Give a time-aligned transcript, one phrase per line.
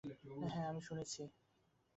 [0.45, 1.21] হ্যাঁ, আমি শুনেছি।